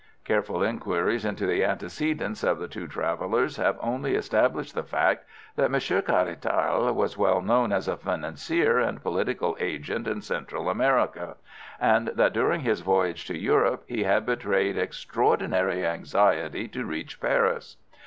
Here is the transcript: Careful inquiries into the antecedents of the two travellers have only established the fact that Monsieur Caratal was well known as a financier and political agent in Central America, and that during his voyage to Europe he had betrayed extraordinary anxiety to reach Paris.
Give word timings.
Careful 0.25 0.63
inquiries 0.63 1.25
into 1.25 1.45
the 1.45 1.63
antecedents 1.63 2.43
of 2.43 2.57
the 2.57 2.67
two 2.67 2.87
travellers 2.87 3.57
have 3.57 3.77
only 3.79 4.15
established 4.15 4.73
the 4.73 4.81
fact 4.81 5.25
that 5.55 5.69
Monsieur 5.69 6.01
Caratal 6.01 6.91
was 6.95 7.19
well 7.19 7.39
known 7.39 7.71
as 7.71 7.87
a 7.87 7.95
financier 7.95 8.79
and 8.79 9.03
political 9.03 9.55
agent 9.59 10.07
in 10.07 10.21
Central 10.23 10.69
America, 10.71 11.37
and 11.79 12.07
that 12.15 12.33
during 12.33 12.61
his 12.61 12.79
voyage 12.81 13.25
to 13.25 13.37
Europe 13.37 13.83
he 13.85 14.01
had 14.01 14.25
betrayed 14.25 14.75
extraordinary 14.75 15.85
anxiety 15.85 16.67
to 16.69 16.83
reach 16.83 17.21
Paris. 17.21 17.77